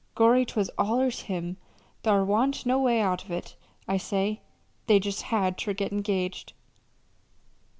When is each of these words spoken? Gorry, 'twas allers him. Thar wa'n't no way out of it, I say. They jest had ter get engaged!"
Gorry, 0.15 0.45
'twas 0.47 0.71
allers 0.79 1.21
him. 1.29 1.57
Thar 2.01 2.25
wa'n't 2.25 2.65
no 2.65 2.79
way 2.81 3.01
out 3.01 3.23
of 3.23 3.29
it, 3.29 3.55
I 3.87 3.97
say. 3.97 4.41
They 4.87 4.99
jest 4.99 5.21
had 5.21 5.59
ter 5.59 5.73
get 5.75 5.91
engaged!" 5.91 6.53